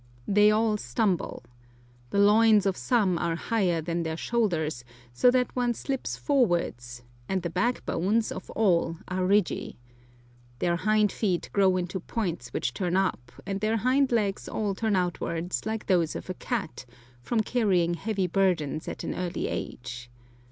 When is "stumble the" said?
0.77-2.17